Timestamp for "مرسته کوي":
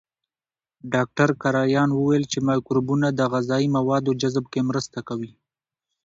4.69-5.31